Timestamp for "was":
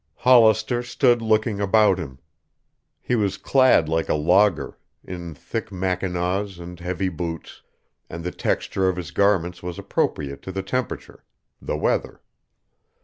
3.15-3.37, 9.61-9.77